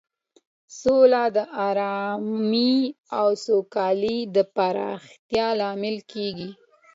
[0.79, 2.75] سوله د ارامۍ
[3.19, 6.49] او سوکالۍ د پراختیا لامل کیږي.